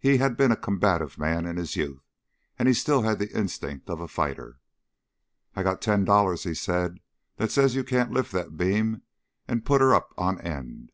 [0.00, 2.02] He had been a combative man in his youth;
[2.58, 4.58] and he still had the instinct of a fighter.
[5.54, 6.98] "I got ten dollars," he said,
[7.36, 9.02] "that says you can't lift that beam
[9.46, 10.90] and put her up on end!